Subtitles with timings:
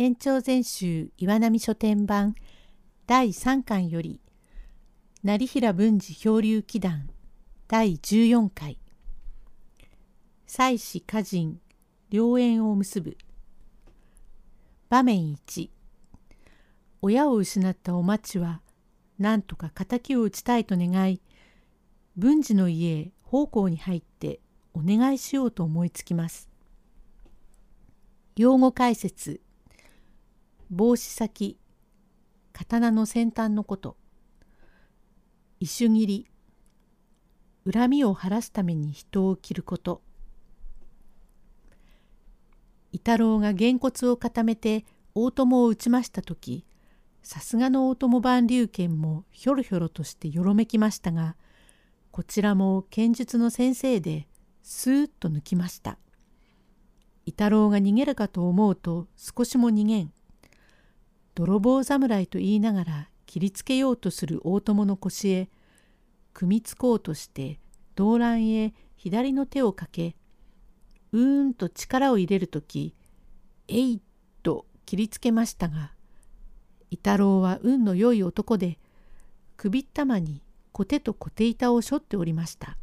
[0.00, 2.34] 延長全集岩波書店版
[3.06, 4.18] 第3巻より
[5.22, 7.10] 成平文治漂流祈願
[7.68, 8.78] 第14回。
[10.46, 11.60] 妻子歌人
[12.08, 13.18] 良縁を結ぶ。
[14.88, 15.68] 場面1
[17.02, 18.62] 親を失ったお町は
[19.18, 21.20] 何とか敵を討ちたいと願い
[22.16, 24.40] 文治の家へ奉公に入って
[24.72, 26.48] お願いしようと思いつきます。
[28.34, 29.42] 用語解説。
[30.70, 31.58] 帽子先
[32.52, 33.96] 刀の先端のこと
[35.58, 36.26] 石切り
[37.70, 40.02] 恨みを晴らすために人を切ること
[42.92, 44.84] 伊太郎がげんこつを固めて
[45.14, 46.64] 大友を打ちました時
[47.22, 51.36] さすがの大友万竜拳もひょろひょろとしてよろめきましたが
[52.10, 54.26] こちらも剣術の先生で
[54.62, 55.98] スーッと抜きました。
[57.26, 60.12] 伊太郎が逃げるかと思うと少しも逃げん。
[61.34, 65.48] 泥棒侍と言いながら切りつけようとする大友の腰へ
[66.32, 67.60] 組みつこうとして
[67.94, 70.16] 動乱へ左の手をかけ
[71.12, 72.94] うーんと力を入れる時
[73.68, 74.00] えいっ
[74.42, 75.92] と切りつけましたが
[76.90, 78.78] 伊太郎は運の良い男で
[79.56, 80.42] 首ったまに
[80.72, 82.76] コテとコテ板を背負っておりました。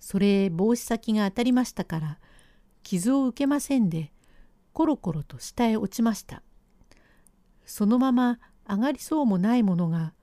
[0.00, 2.18] それ帽子先が当たりましたから
[2.82, 4.12] 傷を受けませんで
[4.72, 6.42] コロコロと下へ落ちました。
[7.68, 10.14] そのまま上がりそうもないものが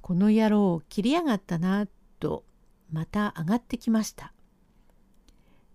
[0.00, 1.88] この野郎切りやがったな
[2.20, 2.44] と
[2.92, 4.32] また上がってきました。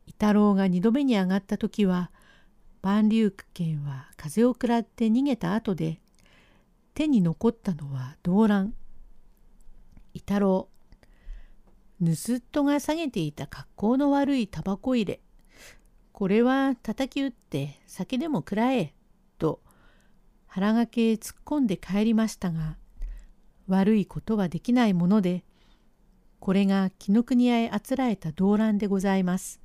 [0.07, 2.11] 伊太郎が二度目に上がった時は
[2.81, 5.99] 万竜拳は風を食らって逃げた後で
[6.93, 8.73] 手に残ったのは動乱。
[10.13, 10.69] 伊太郎
[12.01, 12.15] 盗っ
[12.51, 15.19] 人が下げていた格好の悪いタバコ入れ。
[16.13, 18.94] これは叩き打って酒でも食らえ。
[20.55, 22.77] 腹がけへ突っ込んで帰りましたが、
[23.67, 25.43] 悪いことはできないもので、
[26.39, 29.59] これが紀ノ国屋へあつらえた動乱でございます。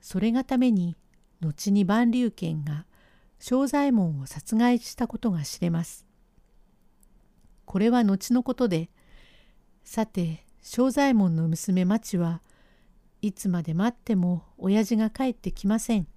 [0.00, 0.96] それがために、
[1.42, 2.86] 後に万竜剣が
[3.38, 6.06] 正左衛門を殺害したことが知れます。
[7.66, 8.88] これは後のことで、
[9.84, 12.40] さて正左衛門の娘町は
[13.20, 16.08] いつまで待っても親父が帰ってきません。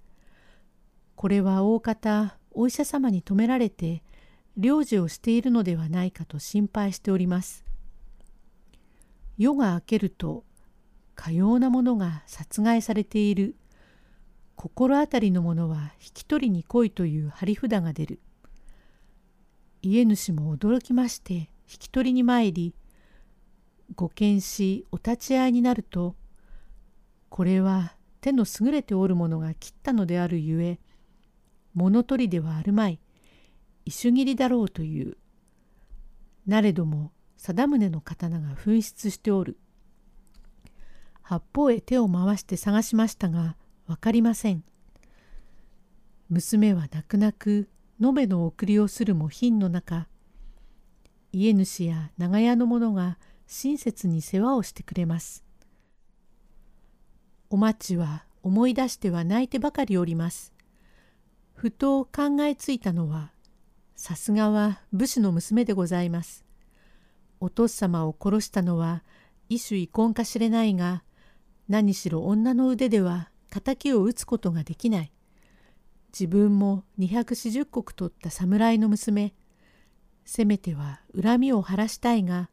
[1.14, 4.02] これは大方お医者様に止められて
[4.56, 7.64] 領事をしているのではないかと心配しております。
[9.38, 10.44] 夜が明けると
[11.14, 13.56] かようなものが殺害されている
[14.54, 18.20] 心当たりのものは引き取りに来いという張り札が出る。
[19.82, 22.74] 家主も驚きまして引き取りに参り
[23.94, 26.16] ご見しお立ち会いになると
[27.30, 30.78] これは手の優れておる者が切ったのであるゆえ
[31.74, 33.00] 物取りではあるまい。
[33.84, 35.16] 石切りだろうという。
[36.46, 39.58] なれども貞宗の刀が紛失しておる。
[41.22, 44.64] 八方へ手を回して探しましたが分かりません。
[46.28, 47.68] 娘は泣く泣く
[48.02, 50.08] 延べの送りをするも品の中。
[51.32, 55.44] 家主や長屋の者が親切に世話をしてくれます。
[57.48, 60.52] お町は思い出しては泣いてばかりおります。
[61.60, 63.32] ふと考えついたのは、
[63.94, 66.46] さすがは武士の娘でございます。
[67.38, 69.04] お父様を殺したのは
[69.50, 71.02] 異種遺恨かしれないが、
[71.68, 75.12] 何しろ女の腕では敵を討つことができない。
[76.14, 79.34] 自分も240石取った侍の娘。
[80.24, 82.48] せめては恨みを晴らしたいが、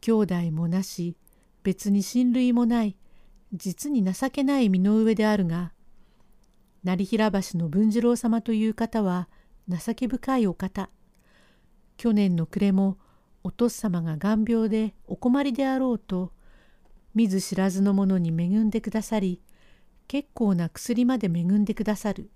[0.00, 1.16] 兄弟もなし
[1.64, 2.96] 別に親類もない
[3.52, 5.72] 実に情けない身の上であるが
[6.82, 9.28] 成平橋の文次郎様という方は
[9.68, 10.90] 情け深いお方。
[11.96, 12.98] 去年の暮れも
[13.44, 16.32] お父様が眼病でお困りであろうと
[17.14, 19.42] 見ず知らずの者に恵んでくださり
[20.08, 22.30] 結構な薬まで恵んでくださる。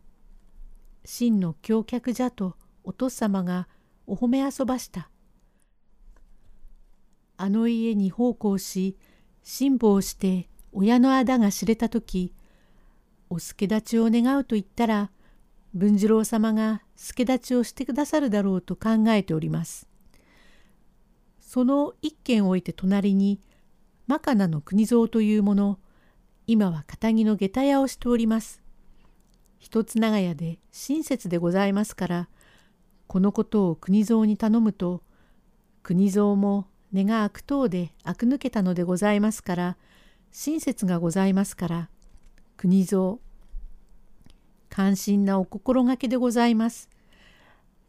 [1.05, 3.69] 真の橋脚じゃとお父様が
[4.07, 5.11] お褒め遊ばした。
[7.37, 8.97] あの家に奉公し
[9.43, 12.35] 辛抱して親のあだが知れた時
[13.35, 15.11] お助立ちを願うと言ったら
[15.75, 19.89] 文次郎様が助立ちをしてくださるだろうと考えております。
[21.41, 23.41] その一軒を置いて隣に
[24.07, 25.81] マカナの国蔵というもの
[26.47, 28.63] 今は堅気の下駄屋をしております。
[29.59, 32.29] 一つ長屋で親切でございますから
[33.09, 35.03] このことを国蔵に頼むと
[35.83, 39.77] 国蔵も根が悪党で悪抜けたのでございますから
[40.31, 41.89] 親切がございますから
[42.57, 43.19] 国蔵
[44.75, 46.91] 関心なお心がけでございます。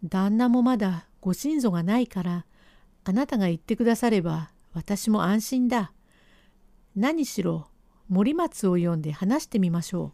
[0.03, 2.45] 旦那もまだご親族がないから、
[3.03, 5.93] あなたが言ってくだされば私も安心だ。
[6.95, 7.65] 何しろ
[8.07, 10.13] 森松を呼んで話してみましょ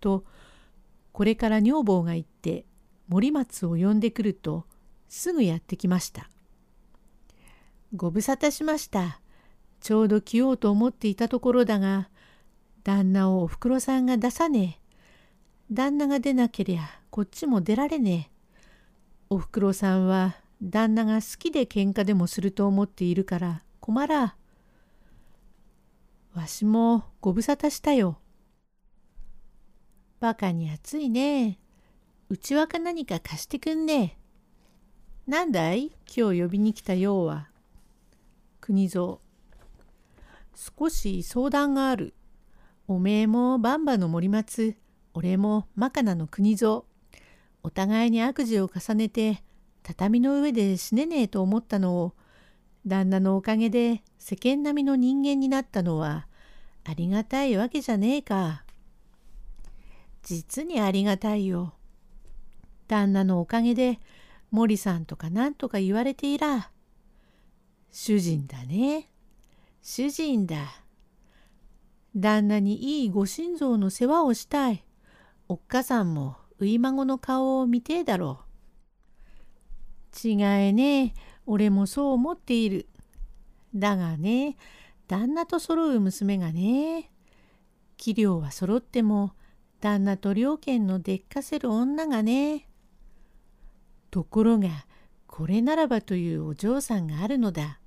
[0.00, 0.24] と、
[1.12, 2.64] これから女房が言って
[3.08, 4.64] 森松を呼んでくると
[5.10, 6.30] すぐやってきました。
[7.94, 9.20] ご無沙汰しました。
[9.80, 12.08] ちょうど来ようと思っていたところだが、
[12.82, 14.81] 旦那をおふくろさんが出さねえ。
[15.70, 18.32] 旦那が出なけりゃこっちも出られねえ。
[19.30, 24.36] おふくろさんは旦那が好きで喧嘩でもすると思っているから困ら。
[26.34, 28.18] わしもご無沙汰したよ。
[30.20, 31.58] バカに暑いね。
[32.28, 34.18] うちわか何か貸してくんね。
[35.26, 35.92] なんだい？
[36.16, 37.48] 今日呼びに来たようは。
[38.60, 39.18] 国蔵。
[40.54, 42.14] 少し相談がある。
[42.86, 44.76] おめえもバンバの森松、
[45.14, 46.82] 俺もマカナの国蔵。
[47.62, 49.42] お互いに悪事を重ねて
[49.82, 52.12] 畳の上で死ねねえと思ったのを
[52.86, 56.26] 旦那のおかげで世間並みの人間になったのは
[56.84, 58.64] ありがたいわけじゃねえか。
[60.22, 61.74] 実にありがたいよ。
[62.88, 64.00] 旦那のおかげで
[64.50, 66.70] 森さんとか何とか言われていら。
[67.90, 69.08] 主人だね。
[69.82, 70.56] 主人だ。
[72.16, 74.84] 旦那にいいご心臓の世話をしたい。
[75.52, 78.40] おっかさんも初孫の顔を見てえだろ
[80.24, 80.28] う。
[80.28, 81.14] 違えねえ。
[81.44, 82.88] 俺もそう思っている。
[83.74, 84.56] だがね、
[85.08, 87.10] 旦那と揃う娘がね、
[87.98, 89.32] 器量は揃っても
[89.82, 92.66] 旦那と両家のでっかせる女がね。
[94.10, 94.86] ところが、
[95.26, 97.78] これならばというお嬢さんがあるのだ。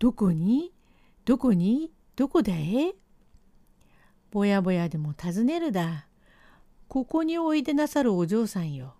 [0.00, 0.72] どこに？
[1.24, 1.92] どこに？
[2.16, 2.94] どこだえ？
[4.32, 6.08] ぼやぼやでも尋ねるだ。
[6.92, 8.92] ここにおいでなさるお嬢さんよ。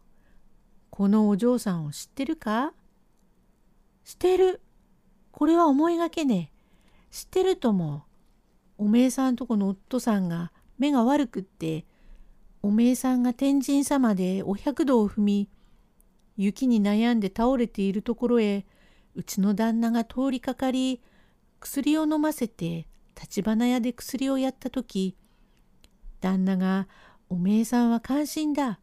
[0.88, 2.72] このお嬢さんを知ってるか？
[4.02, 4.62] 知ってる。
[5.30, 7.10] これは思いがけねえ。
[7.10, 8.04] 知ってるとも。
[8.78, 11.84] おめえさんとこの夫さんが目が悪くって、
[12.62, 15.50] おめえさんが天神様でお百度を踏み、
[16.38, 18.64] 雪に悩んで倒れているところへ、
[19.14, 21.02] うちの旦那が通りかかり、
[21.60, 22.86] 薬を飲ませて
[23.20, 25.14] 立花屋で薬をやった時、
[26.22, 26.88] 旦那が
[27.32, 28.78] おめえさんは感心だ。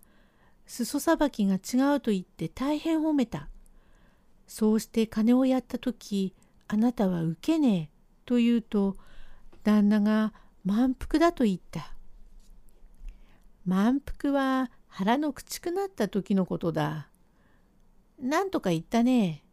[0.66, 3.48] 裾さばきが違うと言って大変褒めた。
[4.48, 6.34] そうして金をやった時、
[6.68, 8.96] あなたは受けねえと言うと、
[9.64, 10.34] 旦那が
[10.66, 11.94] 満腹だと言った。
[13.66, 17.08] 満腹は腹のくちくなった時のことだ。
[18.20, 19.44] なんとか言ったね。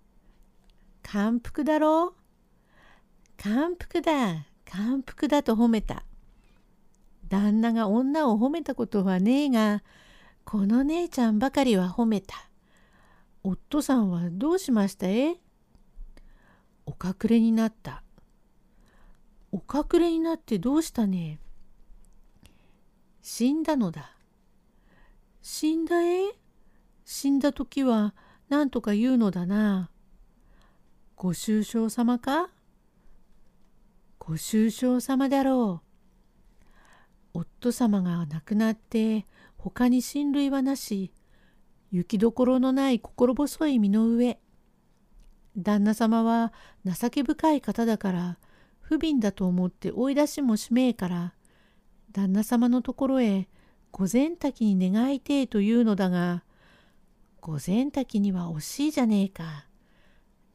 [1.03, 3.43] 感服だろう？
[3.43, 6.07] 感服だ、感服だと褒めた。
[7.29, 9.83] 旦那が女を褒めたことはねえが、
[10.45, 12.35] この姉ちゃんばかりは褒めた。
[13.43, 15.09] 夫さんはどうしました？
[15.09, 15.37] え
[16.87, 18.03] お隠れになった。
[19.53, 21.39] お隠れになってどうしたね？
[23.23, 24.17] 死んだのだ。
[25.43, 26.33] 死んだえ？
[27.05, 28.15] 死んだ時は
[28.49, 29.91] 何とか言うのだな。
[31.15, 32.51] ご愁傷様か？
[34.19, 35.86] ご愁傷様だろう。
[37.37, 39.27] 夫様が亡くなって
[39.57, 41.13] 他に親類はなし、
[41.93, 44.39] 行きどころのない心細い身の上、
[45.57, 46.53] 旦那様は
[46.85, 48.39] 情け深い方だから
[48.81, 51.35] 不憫だと思って追い出しもしめえから
[52.13, 53.49] 旦那様のところへ
[53.91, 56.45] 御前滝に願いてえというのだが
[57.41, 59.67] 御前滝には惜しいじゃねえか。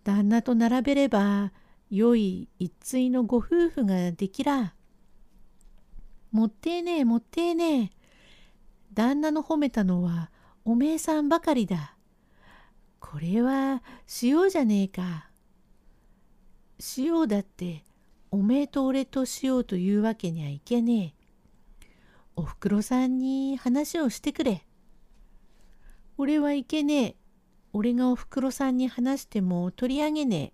[0.03, 1.51] 旦那と並べれば
[1.89, 4.73] 良い一対のご夫婦ができら。
[6.31, 7.89] もってえねえもってえねえ。
[8.93, 10.31] 旦那の褒めたのは
[10.63, 11.95] おめえさんばかりだ。
[12.99, 13.83] これは
[14.21, 15.29] 塩じゃねえか。
[16.97, 17.83] 塩だって
[18.31, 21.21] おめえと俺としようというわけにはいけねえ。
[22.37, 24.65] おふくろさんに話をしてくれ。
[26.17, 27.15] 俺はいけねえ。
[27.73, 30.53] 俺がおふくろさんに話しても取り上げねえ。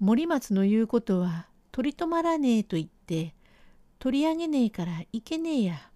[0.00, 3.34] 森松の言うことは取り留まらねえと言って
[3.98, 5.90] 取り上げねえからいけねえや。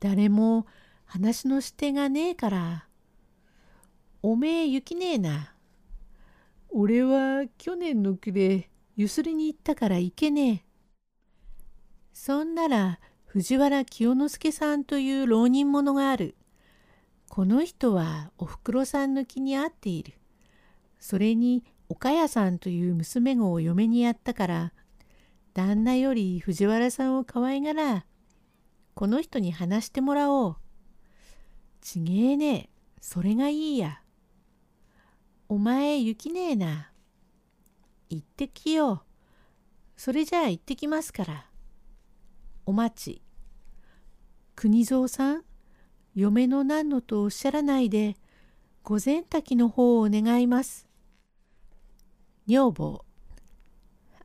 [0.00, 0.66] 誰も
[1.04, 2.88] 話のし手がねえから。
[4.22, 5.54] おめえ行きねえな。
[6.70, 10.64] 俺は去年の暮れゆすりに行ったからいけねえ。
[12.12, 16.36] そんなら藤原清之助さんという浪人者がある。
[17.28, 20.14] この人はおふくろさんの気に合っている。
[21.00, 24.72] それに岡谷さんという娘子を嫁にやったから
[25.54, 28.06] 旦那より藤原さんを可愛がら
[28.94, 30.56] この人に話してもらおう。
[31.80, 32.70] ちげえねえ、
[33.00, 34.00] それがいいや。
[35.48, 36.92] お前行きねえな。
[38.08, 39.00] 行ってきよう。
[39.96, 41.46] それじゃあ行ってきますから。
[42.66, 43.22] お待ち。
[44.54, 45.44] 国蔵さん、
[46.14, 48.16] 嫁の何のとおっしゃらないで、
[48.84, 50.86] 御前滝の方を願います。
[52.46, 53.04] 女房。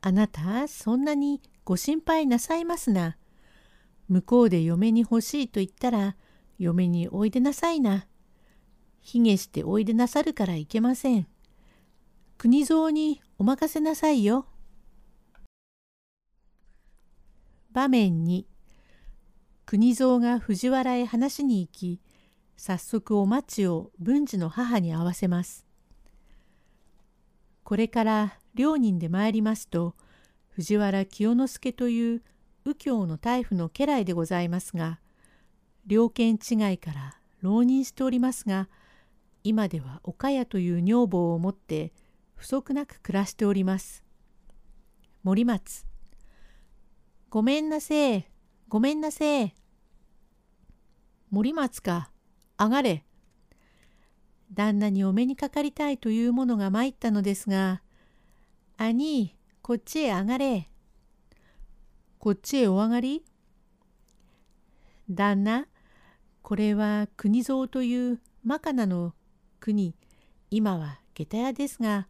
[0.02, 3.16] あなた、そんなにご心配なさいますな。
[4.08, 6.16] 向こうで嫁に欲しいと言ったら、
[6.58, 8.06] 嫁においでなさいな。
[9.00, 11.26] 卑下しておいでなさるからいけません。
[12.38, 14.46] 国蔵にお任せなさいよ。
[17.72, 18.48] 場面に
[19.64, 22.00] 国蔵が藤原へ話しに行き
[22.56, 25.64] 早速お待ちを文治の母に会わせます。
[27.62, 29.94] これから両人で参りますと
[30.50, 32.22] 藤原清之助という
[32.64, 35.00] 右京の大夫の家来でございますが
[35.86, 38.68] 両県違いから浪人しておりますが
[39.42, 41.92] 今では岡谷という女房を持って
[42.34, 44.02] 不足なく暮らしております。
[45.22, 45.86] 森松
[47.28, 48.30] ごめんなせえ、
[48.68, 49.54] ごめんなせえ。
[51.30, 52.10] 森松か、
[52.58, 53.04] 上がれ。
[54.52, 57.82] 旦那にお目にかかりたいというものが参ったのですが、
[58.82, 60.70] 兄、こっちへ上がれ。
[62.18, 63.22] こっちへお上がり
[65.10, 65.66] 旦那、
[66.40, 69.12] これは国蔵というマカナの
[69.60, 69.94] 国、
[70.50, 72.08] 今は下駄屋ですが、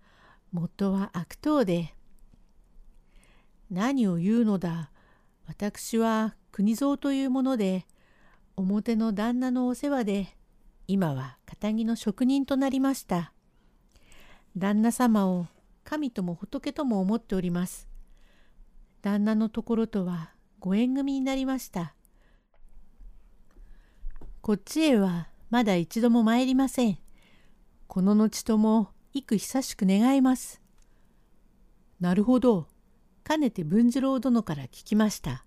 [0.53, 1.93] 元は悪党で。
[3.69, 4.93] 何を言うのだ。
[5.49, 7.85] 私は国蔵というもので
[8.55, 10.37] 表の旦那のお世話で
[10.87, 13.33] 今は堅気の職人となりました。
[14.57, 15.49] 旦那様を
[15.91, 17.89] 神とも仏とも思っております。
[19.03, 20.31] 旦那のところとは
[20.61, 21.97] ご縁組になりました。
[24.41, 26.99] こっちへはまだ一度も参りません。
[27.89, 30.63] この後とも幾久しく願います。
[31.99, 32.69] なるほど。
[33.25, 35.45] かねて文次郎殿から聞きました。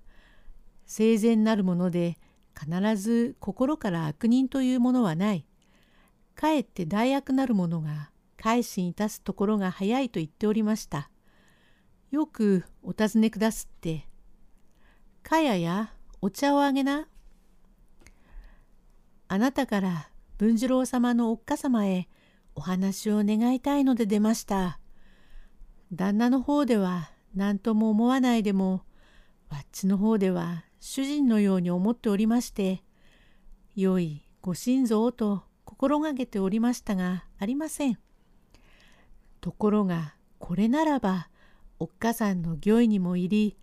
[0.85, 2.17] 生前なるもので
[2.53, 5.45] 必ず心から悪人というものはない。
[6.35, 8.11] かえって大悪なるものが
[8.43, 11.09] 改心いたすところが早いと言っておりました。
[12.11, 14.05] よくお尋ねくだすって。
[15.23, 17.07] かややお茶をあげな。
[19.29, 22.09] あなたから文次郎様のおっかさまへ
[22.53, 24.77] お話を願いたいので出ました。
[25.93, 28.83] 旦那の方では何とも思わないでも
[29.49, 32.83] わっちの方では主人のように思っておりまして
[33.73, 38.02] 良いご心臓と心がけておりましたがありません。
[39.43, 41.27] ところがこれならば
[41.77, 43.57] おっかさんの御意にも入り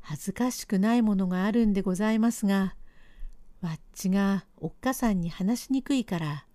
[0.00, 2.74] 恥ずかしくないものがあるんでございますが
[3.60, 6.46] わっちがおっかさんに話しにくいから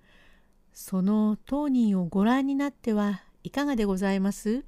[0.73, 4.65] その当人をご覧になってはいかがでございます？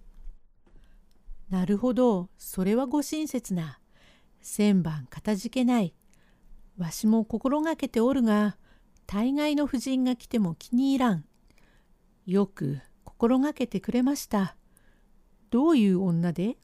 [1.50, 3.80] なるほど、それはご親切な。
[4.42, 5.96] 千番かたじけない。
[6.78, 8.56] わしも心がけておるが、
[9.06, 11.26] 大概の婦人が来ても気に入らん。
[12.26, 12.80] よく
[13.18, 14.56] 心がけてくれました。
[15.50, 16.56] どういう女で？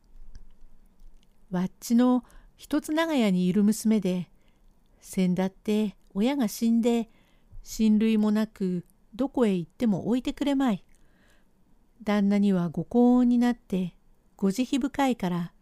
[1.49, 2.23] わっちの
[2.55, 4.29] 一つ長屋にいる娘で、
[5.01, 7.09] 先だって親が死んで、
[7.63, 10.83] 親類もなくどこへ行っても置いてくれまい。
[12.03, 13.95] 旦那にはご高温になって
[14.37, 15.53] ご慈悲深いから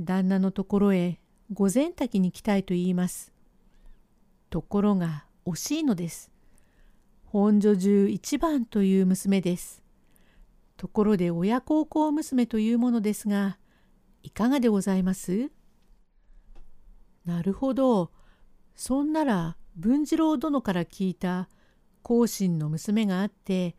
[0.00, 1.20] 旦那のところへ
[1.52, 3.32] 御前滝に来たいと言います。
[4.50, 6.32] ところが惜しいのです。
[7.26, 9.84] 本所中一番という娘です。
[10.78, 13.58] ところで親孝行娘というものですが、
[14.22, 15.50] いかがでございます？
[17.26, 18.12] なるほど。
[18.76, 21.48] そんなら文次郎殿から聞いた
[22.02, 23.74] 後進の娘があって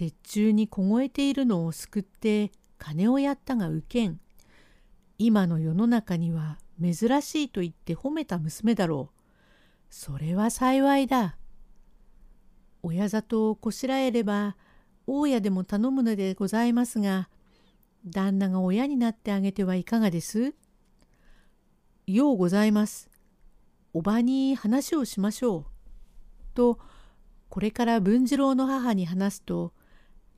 [0.00, 4.20] 折衷に凍えているのを救って金をやったが受けん。
[5.16, 9.20] 今の世の中には珍しいと言って褒めた娘だろう。
[9.88, 11.38] それは幸いだ。
[12.82, 14.56] 親里をこしらえれば
[15.06, 17.28] 大家でも頼むのでございますが
[18.06, 20.54] 旦那が親になってあげてはいかがです？
[22.06, 23.10] ようございます。
[23.92, 25.64] おばに話をしましょう。
[26.54, 26.78] と
[27.48, 29.72] これから文次郎の母に話すと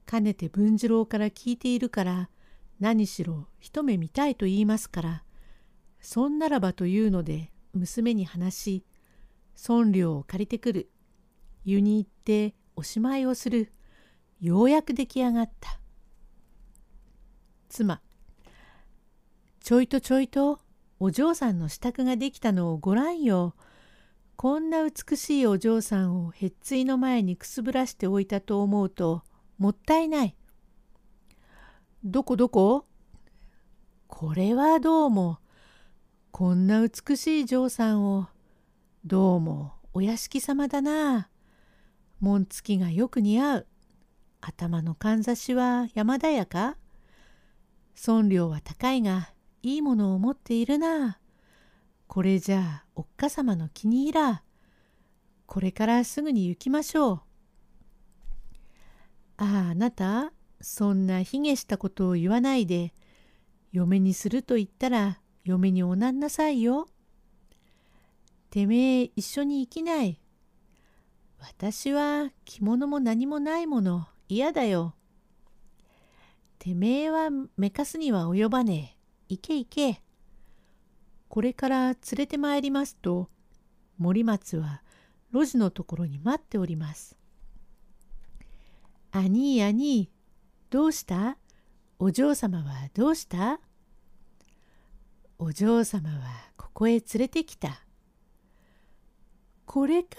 [0.04, 2.30] かねて文次郎から聞いているから
[2.78, 5.24] 何しろ一目見たいと言いますから、
[6.00, 8.84] そんならばというので娘に話し、
[9.68, 10.90] 孫料を借りてくる。
[11.64, 13.72] 湯に行っておしまいをする。
[14.40, 15.80] ようやく出来上がった。
[17.68, 18.00] 妻。
[19.60, 20.60] ちょいとちょいと
[21.00, 23.54] お嬢さんの支度ができたのをご覧よ。
[24.36, 29.22] こんな美しいお嬢さんをへっついの前にくすぶらしておいたと思うと
[29.58, 30.36] もったいない。
[32.04, 32.84] どこどこ？
[34.06, 35.38] これはどうも
[36.30, 38.28] こんな美しい嬢さんを
[39.04, 41.30] どうもお屋敷様だな。
[42.20, 43.66] 紋付きがよく似合う。
[44.48, 46.76] 頭のかんざしは山田屋か？
[47.96, 51.18] 尊量は高いがいいものを持っているな。
[52.06, 54.44] これじゃあおっかさまの気に入ら。
[55.46, 57.20] これからすぐに行きましょう。
[59.38, 62.94] あああなたそんな卑下したことを言わないで
[63.72, 66.86] 嫁にすると言ったら嫁におなんなさいよ。
[68.50, 70.20] てめえ一緒に生きない。
[71.40, 74.94] 私は着物も何もないもの嫌だよ。
[76.58, 78.96] てめえはめかすには及ばね
[79.28, 79.34] え。
[79.34, 80.02] 行け行け。
[81.28, 83.28] これから連れてまいりますと、
[83.98, 84.82] 森松は
[85.32, 87.16] 路地のところに待っております。
[89.10, 90.10] 兄兄、
[90.70, 91.38] どうした？
[91.98, 93.60] お嬢様はどうした？
[95.38, 96.16] お嬢様は
[96.56, 97.82] ここへ連れてきた。
[99.64, 100.18] これか？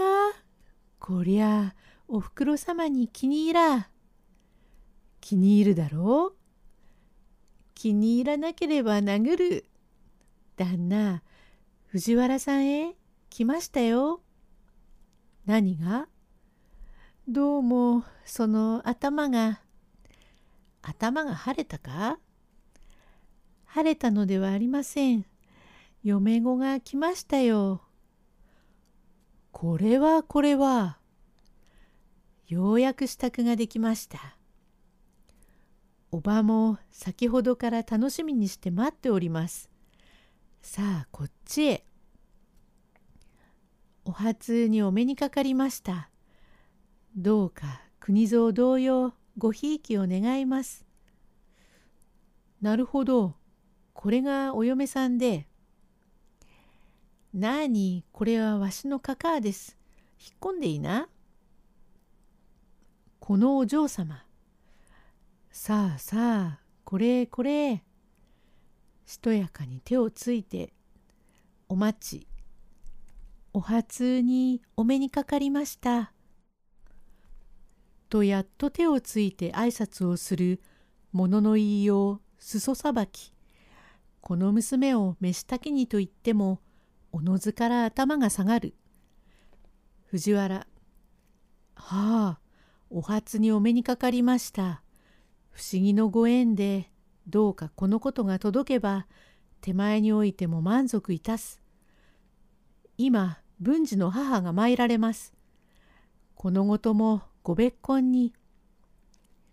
[0.99, 1.75] こりゃ
[2.07, 3.89] おふくろ様に気に入ら。
[5.27, 6.37] 気に入るだろう？
[7.75, 9.65] 気に入らなければ殴る。
[10.55, 11.21] 旦那、
[11.87, 12.95] 藤原さんへ？
[13.29, 14.21] 来ましたよ。
[15.45, 16.07] 何が？
[17.27, 19.59] どうもその頭が。
[20.81, 22.19] 頭が晴れたか？
[23.65, 25.25] 晴れたのではありません。
[26.05, 27.81] 嫁子が来ましたよ。
[29.51, 30.99] これはこれは。
[32.47, 34.36] ようやく支度ができました。
[36.11, 39.69] おばも先ほどから楽しみにして待っております。
[40.61, 41.85] さあこっちへ。
[44.05, 46.09] お初にお目にかかりました。
[47.15, 50.85] どうか国蔵同様ごひいきを願います。
[52.61, 53.35] なるほど。
[53.93, 55.47] これがお嫁さんで。
[57.33, 59.77] なあに、これはわしのカカアです。
[60.19, 61.09] 引っ込んでいいな。
[63.19, 64.26] このお嬢様。
[65.59, 67.83] さあさあ、これこれ。
[69.07, 70.71] しとやかに手をついて、
[71.67, 72.27] お待ち。
[73.53, 76.13] お初にお目にかかりました。
[78.07, 80.61] とやっと手をついて挨拶をする
[81.11, 83.33] 物のの言いよう裾さばき。
[84.21, 86.61] この娘を召したきにと言っても
[87.11, 88.75] おのずから頭が下がる。
[90.05, 90.55] 藤原。
[90.59, 90.67] は
[91.75, 92.39] あ、
[92.91, 94.83] お初にお目にかかりました。
[95.57, 96.91] 不思議のご縁で
[97.25, 99.07] どうかこのことが届けば
[99.59, 101.63] 手前においても満足いたす。
[102.99, 105.33] 今文治の母が参られます。
[106.35, 108.33] このごともご別婚に。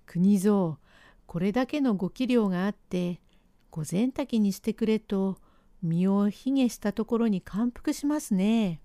[0.04, 0.76] 国蔵
[1.24, 3.22] これだけのご器量があって
[3.70, 5.38] 御前炊きにしてくれと
[5.82, 8.82] 身を卑下したところに感服しますね。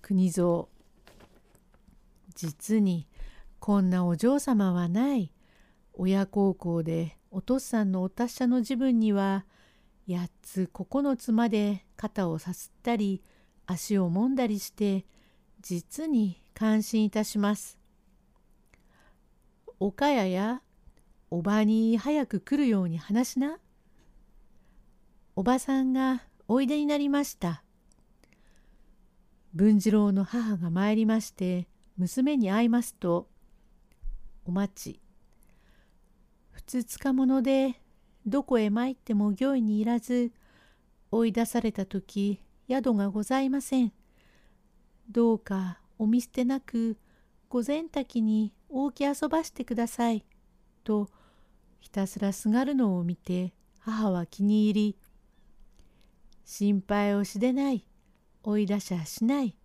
[0.00, 0.66] 国蔵
[2.36, 3.08] 実に
[3.58, 5.32] こんなお嬢様はない。
[5.98, 9.46] 親孝行でお父さんのお達者の自分には
[10.08, 13.22] 8つ9つまで肩をさすったり
[13.66, 15.06] 足をもんだりして
[15.60, 17.78] 実に感心いたします。
[19.80, 20.62] 岡谷や
[21.30, 23.58] おばに早く来るように話しな。
[25.34, 27.62] おばさんがおいでになりました。
[29.54, 33.28] 文次郎の母が参りまして娘に会いますと
[34.44, 35.00] 「お待ち
[36.62, 37.80] つつかもので
[38.26, 40.32] どこへ参っても御意にいらず
[41.10, 43.92] 追い出された時宿がございません。
[45.08, 46.98] どうかお見捨てなく
[47.48, 50.24] 御前滝に大き遊ばしてください」
[50.82, 51.08] と
[51.78, 54.98] ひたすらすがるのを見て母は気に入り
[56.44, 57.86] 「心配をしでない
[58.42, 59.56] 追い出しゃしない。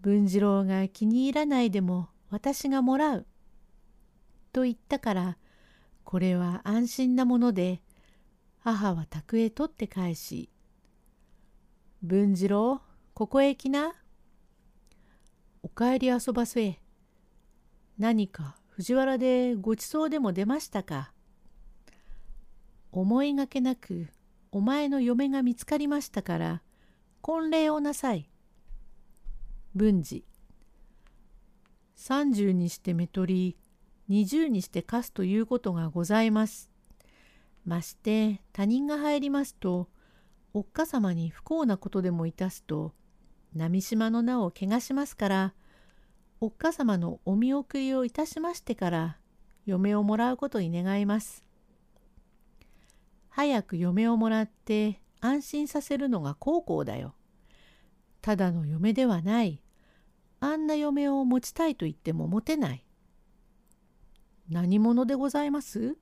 [0.00, 3.26] 文次郎が気に入らないでも私がもらう」
[4.52, 5.38] と言ったから
[6.04, 7.80] これは安心なもので
[8.60, 10.50] 母は宅へ取って返し
[12.02, 12.80] 「文次郎
[13.14, 13.94] ここへ来な」
[15.62, 16.80] 「お帰り遊ばせ」
[17.98, 21.12] 「何か藤原でごちそうでも出ましたか」
[22.92, 24.08] 思いがけなく
[24.50, 26.62] お前の嫁が見つかりましたから
[27.22, 28.28] 婚礼をなさい。
[29.74, 30.26] 文治
[31.96, 33.61] 30にして目取り
[34.08, 36.70] 20にして貸すということがございます。
[37.64, 39.88] まして他人が入りますと
[40.52, 42.92] おっかさまに不幸なことでもいたすと
[43.54, 45.54] 波島の名を汚しますから
[46.40, 49.18] おっかさまのお見送りをいたしましてから
[49.64, 51.44] 嫁をもらうことに願います。
[53.28, 57.14] 早く嫁をもらって安心させるのが孝行だよ。
[58.20, 59.62] ただの嫁ではない。
[60.40, 62.84] あんな嫁を持ちたいと言っても持てない。
[64.48, 65.96] 何者でございます？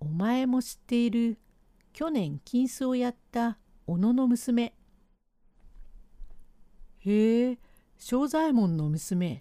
[0.00, 1.38] お前も知っている
[1.92, 4.74] 去年金子をやった小野の娘。
[6.98, 7.58] へえ、
[7.98, 9.40] 正左衛門の娘。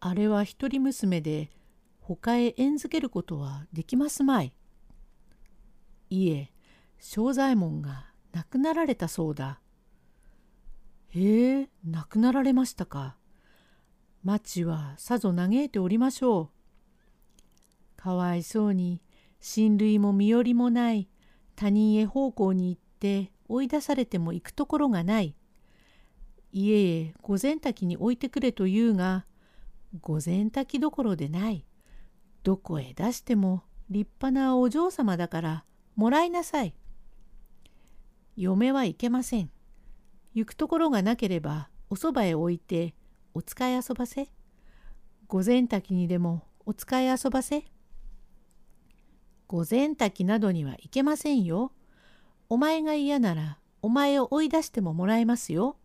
[0.00, 1.50] あれは一人娘で
[2.00, 4.54] 他へ縁づけることはできますまい。
[6.10, 6.52] いえ、
[6.98, 9.60] 正左衛門が亡くなられたそうだ。
[11.08, 13.16] へえ、亡くなられましたか。
[14.26, 17.96] 町はさぞ嘆いておりましょう。
[17.96, 19.00] かわいそうに
[19.38, 21.08] 親類も身寄りもない
[21.54, 25.36] 他人へ奉公に行って追い出されても行くところがない。
[26.50, 29.26] 家へ御前滝に置いてくれと言うが
[30.00, 31.64] 御前滝どころでない。
[32.42, 36.74] どこへ出しても立派なお嬢様だからもらいなさい。
[38.36, 39.52] 嫁はいけません。
[40.34, 42.96] 行くところがなければおそばへ置いて
[43.36, 44.30] お使い遊ばせ？
[45.28, 47.66] 御前滝にでもお使い遊ばせ？
[49.46, 51.70] 御前滝などには行けませんよ。
[52.48, 55.76] お前が嫌ならお前を追い出してももらえますよ。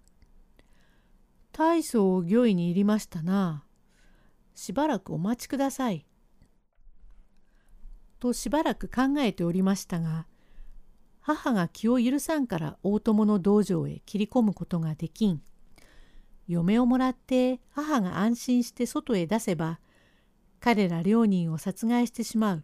[1.52, 3.66] 大層御意に入りましたな。
[4.56, 6.06] しばらくお待ちください。
[8.22, 10.26] としばらく考えておりましたが、
[11.20, 15.42] 母が気を許さんから大友の道場へ切り込むことができん。
[16.52, 19.80] 嫁をもらって母が安心して外へ出せば、
[20.60, 22.64] 彼ら両人を殺害してしまう。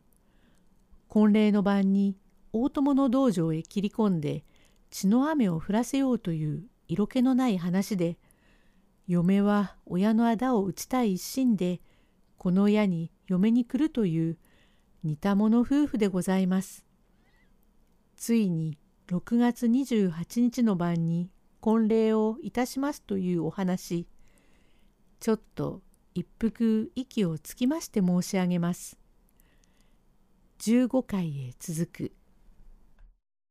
[1.08, 2.18] 婚礼の晩に
[2.52, 4.44] 大友の道場へ切り込んで
[4.90, 8.18] 血の雨を降らせようという色気のない話で
[9.08, 11.80] 嫁は親の仇を討ちたい一心で
[12.38, 14.38] この親に嫁に来るという
[15.04, 16.86] 似た者夫婦でございます。
[18.18, 24.08] ついに6月28日の晩に婚礼をいたしますというお話
[25.20, 25.82] ちょっと
[26.14, 28.98] 一服息をつきまして申し上げます。
[30.60, 32.12] 15回へ続く